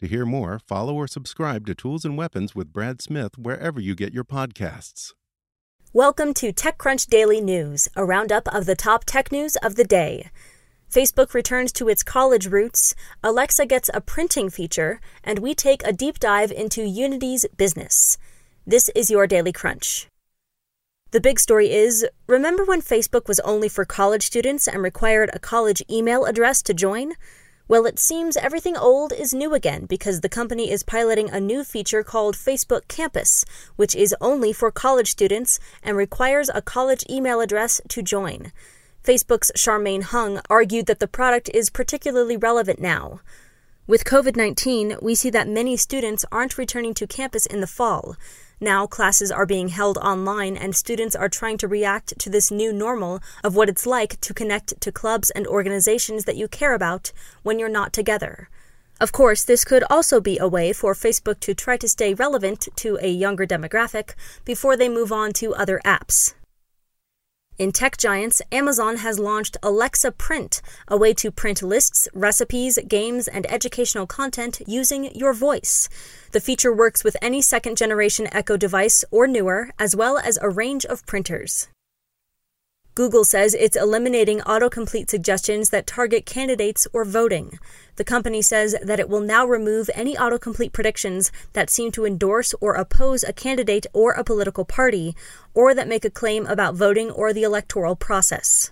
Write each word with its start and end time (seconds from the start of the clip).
To 0.00 0.06
hear 0.06 0.26
more, 0.26 0.58
follow 0.58 0.94
or 0.94 1.06
subscribe 1.06 1.64
to 1.66 1.74
Tools 1.74 2.04
and 2.04 2.18
Weapons 2.18 2.54
with 2.54 2.70
Brad 2.70 3.00
Smith 3.00 3.38
wherever 3.38 3.80
you 3.80 3.94
get 3.94 4.12
your 4.12 4.24
podcasts. 4.24 5.14
Welcome 5.94 6.34
to 6.34 6.52
TechCrunch 6.52 7.06
Daily 7.06 7.40
News, 7.40 7.88
a 7.96 8.04
roundup 8.04 8.46
of 8.54 8.66
the 8.66 8.76
top 8.76 9.04
tech 9.06 9.32
news 9.32 9.56
of 9.62 9.76
the 9.76 9.84
day. 9.84 10.28
Facebook 10.92 11.32
returns 11.32 11.72
to 11.72 11.88
its 11.88 12.02
college 12.02 12.46
roots, 12.46 12.94
Alexa 13.24 13.64
gets 13.64 13.88
a 13.94 14.02
printing 14.02 14.50
feature, 14.50 15.00
and 15.24 15.38
we 15.38 15.54
take 15.54 15.82
a 15.82 15.94
deep 15.94 16.18
dive 16.18 16.52
into 16.52 16.82
Unity's 16.82 17.46
business. 17.56 18.18
This 18.66 18.90
is 18.90 19.10
your 19.10 19.26
Daily 19.26 19.52
Crunch. 19.52 20.08
The 21.10 21.22
big 21.22 21.40
story 21.40 21.72
is 21.72 22.06
remember 22.26 22.66
when 22.66 22.82
Facebook 22.82 23.28
was 23.28 23.40
only 23.40 23.70
for 23.70 23.86
college 23.86 24.26
students 24.26 24.68
and 24.68 24.82
required 24.82 25.30
a 25.32 25.38
college 25.38 25.82
email 25.90 26.26
address 26.26 26.60
to 26.64 26.74
join? 26.74 27.14
Well, 27.68 27.84
it 27.84 27.98
seems 27.98 28.36
everything 28.36 28.76
old 28.76 29.12
is 29.12 29.34
new 29.34 29.52
again 29.52 29.86
because 29.86 30.20
the 30.20 30.28
company 30.28 30.70
is 30.70 30.84
piloting 30.84 31.30
a 31.30 31.40
new 31.40 31.64
feature 31.64 32.04
called 32.04 32.36
Facebook 32.36 32.86
Campus, 32.86 33.44
which 33.74 33.92
is 33.96 34.14
only 34.20 34.52
for 34.52 34.70
college 34.70 35.10
students 35.10 35.58
and 35.82 35.96
requires 35.96 36.48
a 36.48 36.62
college 36.62 37.04
email 37.10 37.40
address 37.40 37.80
to 37.88 38.02
join. 38.02 38.52
Facebook's 39.02 39.50
Charmaine 39.56 40.04
Hung 40.04 40.40
argued 40.48 40.86
that 40.86 41.00
the 41.00 41.08
product 41.08 41.50
is 41.52 41.68
particularly 41.68 42.36
relevant 42.36 42.80
now. 42.80 43.20
With 43.88 44.04
COVID 44.04 44.36
19, 44.36 44.98
we 45.02 45.16
see 45.16 45.30
that 45.30 45.48
many 45.48 45.76
students 45.76 46.24
aren't 46.30 46.58
returning 46.58 46.94
to 46.94 47.06
campus 47.08 47.46
in 47.46 47.60
the 47.60 47.66
fall. 47.66 48.16
Now, 48.60 48.86
classes 48.86 49.30
are 49.30 49.44
being 49.44 49.68
held 49.68 49.98
online, 49.98 50.56
and 50.56 50.74
students 50.74 51.14
are 51.14 51.28
trying 51.28 51.58
to 51.58 51.68
react 51.68 52.18
to 52.18 52.30
this 52.30 52.50
new 52.50 52.72
normal 52.72 53.20
of 53.44 53.54
what 53.54 53.68
it's 53.68 53.84
like 53.84 54.18
to 54.22 54.32
connect 54.32 54.80
to 54.80 54.90
clubs 54.90 55.28
and 55.30 55.46
organizations 55.46 56.24
that 56.24 56.36
you 56.36 56.48
care 56.48 56.72
about 56.72 57.12
when 57.42 57.58
you're 57.58 57.68
not 57.68 57.92
together. 57.92 58.48
Of 58.98 59.12
course, 59.12 59.44
this 59.44 59.62
could 59.62 59.84
also 59.90 60.22
be 60.22 60.38
a 60.38 60.48
way 60.48 60.72
for 60.72 60.94
Facebook 60.94 61.38
to 61.40 61.54
try 61.54 61.76
to 61.76 61.88
stay 61.88 62.14
relevant 62.14 62.68
to 62.76 62.98
a 63.02 63.08
younger 63.10 63.46
demographic 63.46 64.14
before 64.46 64.74
they 64.74 64.88
move 64.88 65.12
on 65.12 65.34
to 65.34 65.54
other 65.54 65.78
apps. 65.84 66.32
In 67.58 67.72
tech 67.72 67.96
giants, 67.96 68.42
Amazon 68.52 68.96
has 68.98 69.18
launched 69.18 69.56
Alexa 69.62 70.12
Print, 70.12 70.60
a 70.88 70.96
way 70.98 71.14
to 71.14 71.30
print 71.30 71.62
lists, 71.62 72.06
recipes, 72.12 72.78
games, 72.86 73.28
and 73.28 73.50
educational 73.50 74.06
content 74.06 74.60
using 74.66 75.14
your 75.14 75.32
voice. 75.32 75.88
The 76.32 76.40
feature 76.40 76.74
works 76.74 77.02
with 77.02 77.16
any 77.22 77.40
second 77.40 77.78
generation 77.78 78.28
Echo 78.30 78.58
device 78.58 79.06
or 79.10 79.26
newer, 79.26 79.70
as 79.78 79.96
well 79.96 80.18
as 80.18 80.36
a 80.36 80.50
range 80.50 80.84
of 80.84 81.06
printers. 81.06 81.68
Google 82.96 83.24
says 83.26 83.52
it's 83.52 83.76
eliminating 83.76 84.40
autocomplete 84.40 85.10
suggestions 85.10 85.68
that 85.68 85.86
target 85.86 86.24
candidates 86.24 86.86
or 86.94 87.04
voting. 87.04 87.58
The 87.96 88.04
company 88.04 88.40
says 88.40 88.74
that 88.82 88.98
it 88.98 89.10
will 89.10 89.20
now 89.20 89.44
remove 89.44 89.90
any 89.94 90.16
autocomplete 90.16 90.72
predictions 90.72 91.30
that 91.52 91.68
seem 91.68 91.92
to 91.92 92.06
endorse 92.06 92.54
or 92.58 92.72
oppose 92.72 93.22
a 93.22 93.34
candidate 93.34 93.86
or 93.92 94.12
a 94.12 94.24
political 94.24 94.64
party, 94.64 95.14
or 95.52 95.74
that 95.74 95.88
make 95.88 96.06
a 96.06 96.10
claim 96.10 96.46
about 96.46 96.74
voting 96.74 97.10
or 97.10 97.34
the 97.34 97.42
electoral 97.42 97.96
process. 97.96 98.70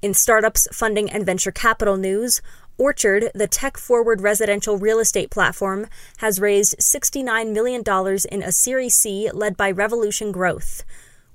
In 0.00 0.14
startups, 0.14 0.68
funding, 0.70 1.10
and 1.10 1.26
venture 1.26 1.50
capital 1.50 1.96
news, 1.96 2.40
Orchard, 2.78 3.32
the 3.34 3.48
tech 3.48 3.78
forward 3.78 4.20
residential 4.20 4.78
real 4.78 5.00
estate 5.00 5.32
platform, 5.32 5.88
has 6.18 6.40
raised 6.40 6.78
$69 6.78 7.52
million 7.52 7.82
in 8.30 8.42
a 8.44 8.52
Series 8.52 8.94
C 8.94 9.28
led 9.32 9.56
by 9.56 9.72
Revolution 9.72 10.30
Growth. 10.30 10.84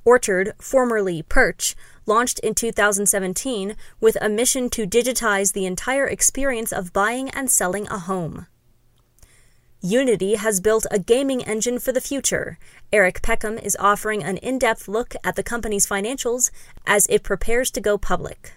Orchard, 0.06 0.54
formerly 0.60 1.24
Perch, 1.24 1.76
launched 2.06 2.40
in 2.40 2.54
2017 2.54 3.76
with 4.00 4.16
a 4.22 4.30
mission 4.30 4.70
to 4.70 4.86
digitize 4.86 5.54
the 5.54 5.66
entire 5.66 6.06
experience 6.06 6.72
of 6.72 6.94
buying 6.94 7.30
and 7.32 7.50
selling 7.50 7.88
a 7.88 7.98
home. 7.98 8.46
Unity 9.82 10.36
has 10.36 10.62
built 10.62 10.86
a 10.90 11.00
gaming 11.00 11.44
engine 11.44 11.80
for 11.80 11.92
the 11.92 12.02
future. 12.02 12.58
Eric 12.94 13.22
Peckham 13.22 13.58
is 13.58 13.76
offering 13.80 14.24
an 14.24 14.38
in 14.38 14.58
depth 14.58 14.88
look 14.88 15.16
at 15.24 15.36
the 15.36 15.44
company's 15.44 15.88
financials 15.88 16.50
as 16.88 17.06
it 17.08 17.24
prepares 17.24 17.70
to 17.72 17.82
go 17.82 17.98
public. 17.98 18.54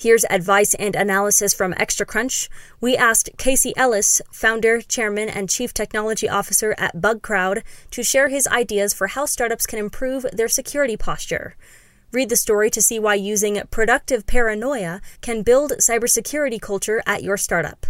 Here's 0.00 0.24
advice 0.30 0.74
and 0.74 0.94
analysis 0.94 1.52
from 1.52 1.74
Extra 1.76 2.06
Crunch. 2.06 2.48
We 2.80 2.96
asked 2.96 3.30
Casey 3.36 3.76
Ellis, 3.76 4.22
founder, 4.30 4.80
chairman, 4.80 5.28
and 5.28 5.50
chief 5.50 5.74
technology 5.74 6.28
officer 6.28 6.76
at 6.78 7.00
Bugcrowd, 7.00 7.64
to 7.90 8.04
share 8.04 8.28
his 8.28 8.46
ideas 8.46 8.94
for 8.94 9.08
how 9.08 9.26
startups 9.26 9.66
can 9.66 9.80
improve 9.80 10.24
their 10.32 10.46
security 10.46 10.96
posture. 10.96 11.56
Read 12.12 12.28
the 12.28 12.36
story 12.36 12.70
to 12.70 12.80
see 12.80 13.00
why 13.00 13.14
using 13.14 13.60
productive 13.72 14.24
paranoia 14.24 15.00
can 15.20 15.42
build 15.42 15.72
cybersecurity 15.72 16.60
culture 16.60 17.02
at 17.04 17.24
your 17.24 17.36
startup. 17.36 17.84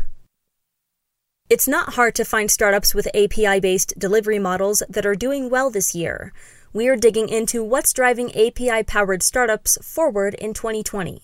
It's 1.51 1.69
not 1.69 1.93
hard 1.93 2.15
to 2.15 2.25
find 2.25 2.51
startups 2.51 2.95
with 2.95 3.15
API 3.15 3.61
based 3.61 3.99
delivery 3.99 4.39
models 4.39 4.83
that 4.89 5.05
are 5.05 5.15
doing 5.15 5.51
well 5.51 5.69
this 5.69 5.95
year. 5.95 6.33
We 6.73 6.89
are 6.89 6.97
digging 6.97 7.29
into 7.29 7.63
what's 7.63 7.93
driving 7.93 8.35
API 8.35 8.83
powered 8.85 9.23
startups 9.23 9.77
forward 9.83 10.33
in 10.37 10.55
2020. 10.55 11.21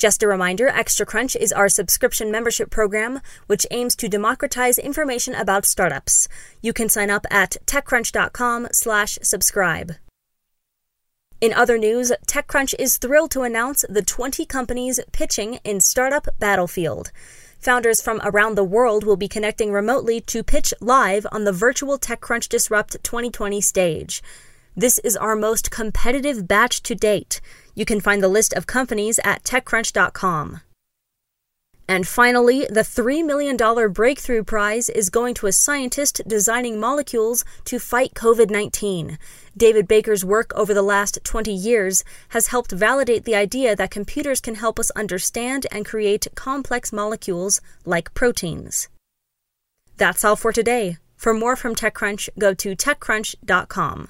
Just 0.00 0.22
a 0.22 0.26
reminder, 0.26 0.66
Extra 0.66 1.04
Crunch 1.04 1.36
is 1.36 1.52
our 1.52 1.68
subscription 1.68 2.30
membership 2.30 2.70
program, 2.70 3.20
which 3.48 3.66
aims 3.70 3.94
to 3.96 4.08
democratize 4.08 4.78
information 4.78 5.34
about 5.34 5.66
startups. 5.66 6.26
You 6.62 6.72
can 6.72 6.88
sign 6.88 7.10
up 7.10 7.26
at 7.30 7.58
techcrunch.com/slash 7.66 9.18
subscribe. 9.20 9.96
In 11.42 11.52
other 11.52 11.76
news, 11.76 12.12
TechCrunch 12.26 12.74
is 12.78 12.96
thrilled 12.96 13.30
to 13.32 13.42
announce 13.42 13.84
the 13.90 14.00
20 14.00 14.46
companies 14.46 15.00
pitching 15.12 15.58
in 15.64 15.82
Startup 15.82 16.26
Battlefield. 16.38 17.12
Founders 17.58 18.00
from 18.00 18.22
around 18.24 18.54
the 18.54 18.64
world 18.64 19.04
will 19.04 19.18
be 19.18 19.28
connecting 19.28 19.70
remotely 19.70 20.18
to 20.22 20.42
pitch 20.42 20.72
live 20.80 21.26
on 21.30 21.44
the 21.44 21.52
virtual 21.52 21.98
TechCrunch 21.98 22.48
Disrupt 22.48 22.96
2020 23.04 23.60
stage. 23.60 24.22
This 24.74 24.98
is 25.00 25.14
our 25.14 25.36
most 25.36 25.70
competitive 25.70 26.48
batch 26.48 26.82
to 26.84 26.94
date. 26.94 27.42
You 27.74 27.84
can 27.84 28.00
find 28.00 28.22
the 28.22 28.28
list 28.28 28.52
of 28.52 28.66
companies 28.66 29.20
at 29.24 29.44
TechCrunch.com. 29.44 30.60
And 31.90 32.06
finally, 32.06 32.68
the 32.70 32.82
$3 32.82 33.26
million 33.26 33.56
breakthrough 33.92 34.44
prize 34.44 34.88
is 34.88 35.10
going 35.10 35.34
to 35.34 35.48
a 35.48 35.52
scientist 35.52 36.20
designing 36.24 36.78
molecules 36.78 37.44
to 37.64 37.80
fight 37.80 38.14
COVID 38.14 38.48
19. 38.48 39.18
David 39.56 39.88
Baker's 39.88 40.24
work 40.24 40.52
over 40.54 40.72
the 40.72 40.82
last 40.82 41.18
20 41.24 41.52
years 41.52 42.04
has 42.28 42.46
helped 42.46 42.70
validate 42.70 43.24
the 43.24 43.34
idea 43.34 43.74
that 43.74 43.90
computers 43.90 44.40
can 44.40 44.54
help 44.54 44.78
us 44.78 44.92
understand 44.92 45.66
and 45.72 45.84
create 45.84 46.28
complex 46.36 46.92
molecules 46.92 47.60
like 47.84 48.14
proteins. 48.14 48.88
That's 49.96 50.24
all 50.24 50.36
for 50.36 50.52
today. 50.52 50.98
For 51.16 51.34
more 51.34 51.56
from 51.56 51.74
TechCrunch, 51.74 52.28
go 52.38 52.54
to 52.54 52.76
TechCrunch.com. 52.76 54.08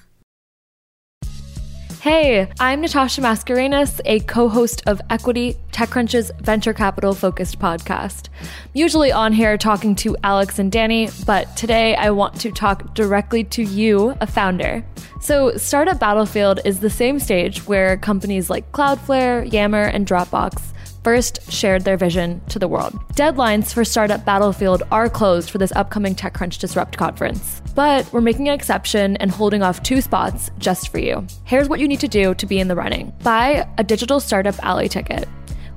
Hey, 2.01 2.49
I'm 2.59 2.81
Natasha 2.81 3.21
Mascarenhas, 3.21 4.01
a 4.05 4.21
co 4.21 4.49
host 4.49 4.81
of 4.87 4.99
Equity, 5.11 5.55
TechCrunch's 5.71 6.31
venture 6.39 6.73
capital 6.73 7.13
focused 7.13 7.59
podcast. 7.59 8.29
Usually 8.73 9.11
on 9.11 9.33
here 9.33 9.55
talking 9.55 9.93
to 9.97 10.17
Alex 10.23 10.57
and 10.57 10.71
Danny, 10.71 11.09
but 11.27 11.55
today 11.55 11.93
I 11.93 12.09
want 12.09 12.41
to 12.41 12.49
talk 12.49 12.95
directly 12.95 13.43
to 13.43 13.61
you, 13.61 14.17
a 14.19 14.25
founder. 14.25 14.83
So, 15.19 15.55
Startup 15.57 15.99
Battlefield 15.99 16.59
is 16.65 16.79
the 16.79 16.89
same 16.89 17.19
stage 17.19 17.67
where 17.67 17.97
companies 17.97 18.49
like 18.49 18.71
Cloudflare, 18.71 19.53
Yammer, 19.53 19.83
and 19.83 20.07
Dropbox 20.07 20.73
first 21.03 21.51
shared 21.51 21.83
their 21.83 21.97
vision 21.97 22.41
to 22.49 22.59
the 22.59 22.67
world. 22.67 22.93
Deadlines 23.13 23.73
for 23.73 23.83
Startup 23.83 24.23
Battlefield 24.23 24.83
are 24.91 25.09
closed 25.09 25.49
for 25.49 25.57
this 25.57 25.71
upcoming 25.73 26.13
TechCrunch 26.15 26.59
Disrupt 26.59 26.97
conference, 26.97 27.61
but 27.75 28.11
we're 28.13 28.21
making 28.21 28.47
an 28.47 28.53
exception 28.53 29.17
and 29.17 29.31
holding 29.31 29.63
off 29.63 29.83
two 29.83 29.99
spots 30.01 30.51
just 30.59 30.89
for 30.89 30.99
you. 30.99 31.25
Here's 31.43 31.69
what 31.69 31.79
you 31.79 31.87
need 31.87 32.01
to 32.01 32.07
do 32.07 32.35
to 32.35 32.45
be 32.45 32.59
in 32.59 32.67
the 32.67 32.75
running 32.75 33.11
buy 33.23 33.67
a 33.77 33.83
digital 33.83 34.19
Startup 34.19 34.55
Alley 34.63 34.89
ticket. 34.89 35.27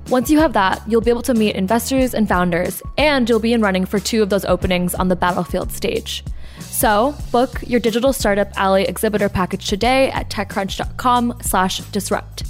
Once 0.08 0.30
you 0.30 0.38
have 0.38 0.52
that, 0.52 0.82
you'll 0.86 1.00
be 1.00 1.10
able 1.10 1.22
to 1.22 1.32
meet 1.32 1.56
investors 1.56 2.12
and 2.12 2.28
founders, 2.28 2.82
and 2.98 3.26
you'll 3.28 3.40
be 3.40 3.54
in 3.54 3.62
running 3.62 3.86
for 3.86 3.98
two 3.98 4.22
of 4.22 4.28
those 4.28 4.44
openings 4.44 4.94
on 4.94 5.08
the 5.08 5.16
Battlefield 5.16 5.72
stage. 5.72 6.22
So, 6.60 7.14
book 7.32 7.62
your 7.66 7.80
digital 7.80 8.12
startup 8.12 8.52
alley 8.56 8.84
exhibitor 8.84 9.30
package 9.30 9.66
today 9.66 10.10
at 10.10 10.28
techcrunch.com/disrupt. 10.28 12.44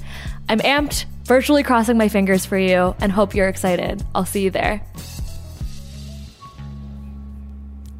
I'm 0.48 0.60
amped 0.60 1.04
virtually 1.24 1.62
crossing 1.62 1.96
my 1.96 2.08
fingers 2.08 2.44
for 2.46 2.58
you 2.58 2.94
and 3.00 3.10
hope 3.10 3.34
you're 3.34 3.48
excited. 3.48 4.04
I'll 4.14 4.26
see 4.26 4.42
you 4.42 4.50
there. 4.50 4.82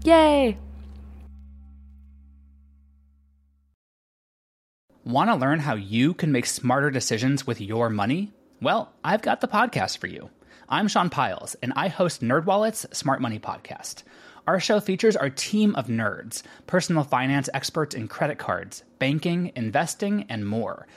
Yay! 0.04 0.58
Want 5.04 5.30
to 5.30 5.36
learn 5.36 5.60
how 5.60 5.74
you 5.74 6.14
can 6.14 6.32
make 6.32 6.46
smarter 6.46 6.90
decisions 6.90 7.46
with 7.46 7.60
your 7.60 7.90
money? 7.90 8.32
Well, 8.60 8.92
I've 9.02 9.22
got 9.22 9.40
the 9.40 9.48
podcast 9.48 9.98
for 9.98 10.06
you. 10.06 10.30
I'm 10.68 10.88
Sean 10.88 11.10
Pyles, 11.10 11.56
and 11.62 11.74
I 11.76 11.88
host 11.88 12.22
NerdWallet's 12.22 12.86
Smart 12.96 13.20
Money 13.20 13.38
Podcast. 13.38 14.02
Our 14.46 14.60
show 14.60 14.80
features 14.80 15.16
our 15.16 15.28
team 15.28 15.74
of 15.74 15.88
nerds, 15.88 16.42
personal 16.66 17.04
finance 17.04 17.50
experts 17.52 17.94
in 17.94 18.08
credit 18.08 18.38
cards, 18.38 18.82
banking, 18.98 19.52
investing, 19.54 20.26
and 20.28 20.46
more– 20.46 20.86